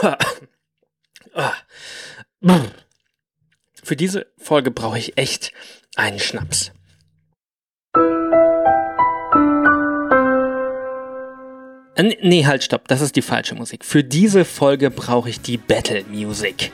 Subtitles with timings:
[3.82, 5.52] Für diese Folge brauche ich echt
[5.96, 6.72] einen Schnaps.
[11.96, 13.84] Äh, nee, halt, stopp, das ist die falsche Musik.
[13.84, 16.72] Für diese Folge brauche ich die Battle Music.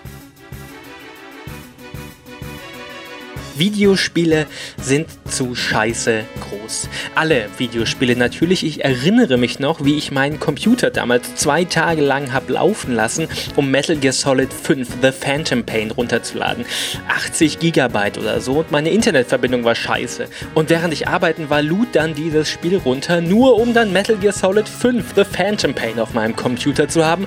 [3.58, 4.46] Videospiele
[4.80, 6.88] sind zu scheiße groß.
[7.14, 8.64] Alle Videospiele natürlich.
[8.64, 13.28] Ich erinnere mich noch, wie ich meinen Computer damals zwei Tage lang habe laufen lassen,
[13.56, 16.64] um Metal Gear Solid 5 The Phantom Pain runterzuladen.
[17.08, 20.26] 80 Gigabyte oder so und meine Internetverbindung war scheiße.
[20.54, 24.32] Und während ich arbeiten war, lud dann dieses Spiel runter, nur um dann Metal Gear
[24.32, 27.26] Solid 5 The Phantom Pain auf meinem Computer zu haben.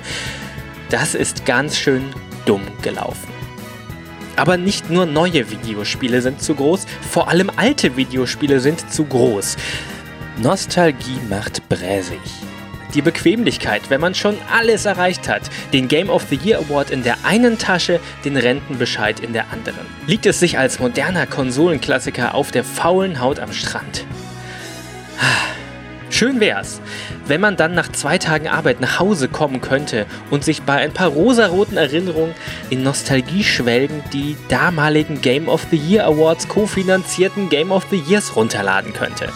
[0.90, 2.02] Das ist ganz schön
[2.46, 3.39] dumm gelaufen.
[4.40, 9.58] Aber nicht nur neue Videospiele sind zu groß, vor allem alte Videospiele sind zu groß.
[10.42, 12.18] Nostalgie macht bräsig.
[12.94, 15.42] Die Bequemlichkeit, wenn man schon alles erreicht hat,
[15.74, 19.84] den Game of the Year Award in der einen Tasche, den Rentenbescheid in der anderen.
[20.06, 24.06] Liegt es sich als moderner Konsolenklassiker auf der faulen Haut am Strand.
[26.20, 26.82] Schön wär's,
[27.28, 30.92] wenn man dann nach zwei Tagen Arbeit nach Hause kommen könnte und sich bei ein
[30.92, 32.34] paar rosaroten Erinnerungen
[32.68, 38.36] in Nostalgie schwelgend die damaligen Game of the Year Awards kofinanzierten Game of the Years
[38.36, 39.30] runterladen könnte.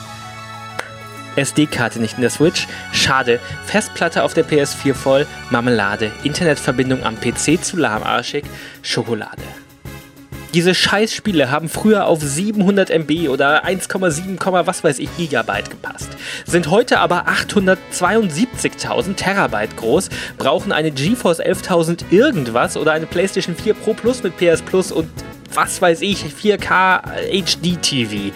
[1.37, 7.65] SD-Karte nicht in der Switch, schade, Festplatte auf der PS4 voll, Marmelade, Internetverbindung am PC
[7.65, 8.45] zu lahmarschig,
[8.83, 9.41] Schokolade.
[10.55, 16.11] Diese Scheißspiele haben früher auf 700 MB oder 1,7, was weiß ich Gigabyte gepasst,
[16.47, 23.75] sind heute aber 872.000 Terabyte groß, brauchen eine GeForce 11.000 irgendwas oder eine PlayStation 4
[23.75, 25.11] Pro Plus mit PS Plus und
[25.53, 28.33] was weiß ich, 4K HD TV.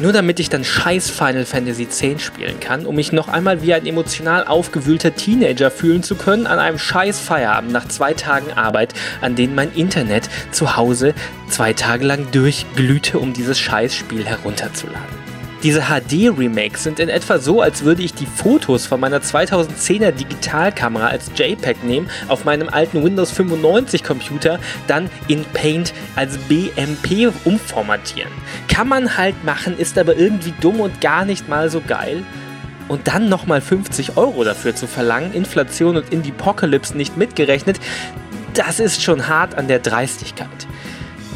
[0.00, 3.74] Nur damit ich dann scheiß Final Fantasy X spielen kann, um mich noch einmal wie
[3.74, 8.94] ein emotional aufgewühlter Teenager fühlen zu können an einem scheiß Feierabend nach zwei Tagen Arbeit,
[9.20, 11.14] an denen mein Internet zu Hause
[11.48, 15.17] zwei Tage lang durchglühte, um dieses scheiß Spiel herunterzuladen.
[15.64, 21.08] Diese HD-Remakes sind in etwa so, als würde ich die Fotos von meiner 2010er Digitalkamera
[21.08, 28.30] als JPEG nehmen, auf meinem alten Windows 95 Computer dann in Paint als BMP umformatieren.
[28.68, 32.24] Kann man halt machen, ist aber irgendwie dumm und gar nicht mal so geil.
[32.86, 37.80] Und dann nochmal 50 Euro dafür zu verlangen, Inflation und Indie-Pocalypse nicht mitgerechnet,
[38.54, 40.68] das ist schon hart an der Dreistigkeit.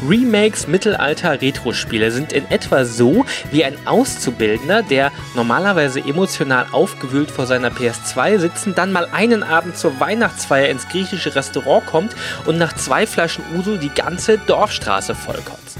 [0.07, 7.69] Remakes Mittelalter-Retro-Spiele sind in etwa so wie ein Auszubildender, der normalerweise emotional aufgewühlt vor seiner
[7.69, 12.15] PS2 sitzen, dann mal einen Abend zur Weihnachtsfeier ins griechische Restaurant kommt
[12.45, 15.77] und nach zwei Flaschen Uso die ganze Dorfstraße vollkotzt.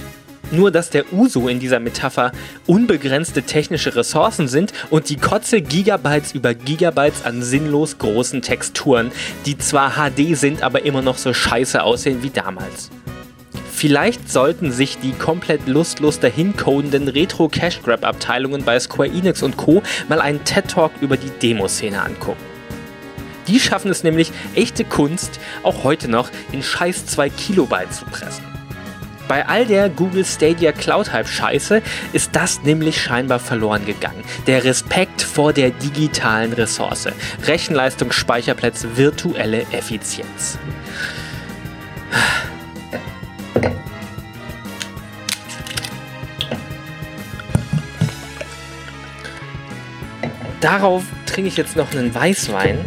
[0.51, 2.31] Nur dass der Uso in dieser Metapher
[2.67, 9.11] unbegrenzte technische Ressourcen sind und die Kotze Gigabytes über Gigabytes an sinnlos großen Texturen,
[9.47, 12.91] die zwar HD sind, aber immer noch so scheiße aussehen wie damals.
[13.83, 19.83] Vielleicht sollten sich die komplett lustlos dahincodenden Retro-Cash-Grab-Abteilungen bei Square Enix und Co.
[20.07, 22.39] mal einen TED-Talk über die Demoszene angucken.
[23.49, 28.45] Die schaffen es nämlich, echte Kunst auch heute noch in scheiß 2 Kilobyte zu pressen.
[29.27, 31.81] Bei all der Google Stadia Cloud Hype Scheiße
[32.13, 34.23] ist das nämlich scheinbar verloren gegangen.
[34.47, 37.09] Der Respekt vor der digitalen Ressource.
[37.45, 40.57] Rechenleistung, Speicherplätze, virtuelle Effizienz.
[50.63, 52.79] Darauf trinke ich jetzt noch einen Weißwein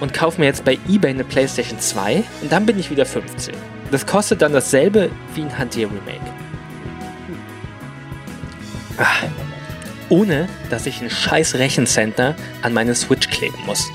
[0.00, 3.54] und kaufe mir jetzt bei eBay eine PlayStation 2 und dann bin ich wieder 15.
[3.90, 6.20] Das kostet dann dasselbe wie ein Hantier Remake.
[8.98, 9.26] Ah,
[10.10, 13.90] ohne dass ich ein scheiß Rechencenter an meine Switch kleben muss.